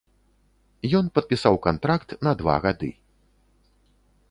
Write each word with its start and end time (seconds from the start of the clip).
Ён 0.99 1.05
падпісаў 1.17 1.59
кантракт 1.67 2.09
на 2.27 2.33
два 2.41 2.55
гады. 2.67 2.91